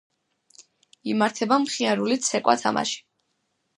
[1.13, 2.99] იმართება მხიარული ცეკვა-თამაში.